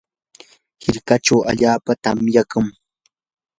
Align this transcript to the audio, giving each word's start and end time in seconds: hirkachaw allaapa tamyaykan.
hirkachaw 0.83 1.39
allaapa 1.49 1.91
tamyaykan. 2.03 2.65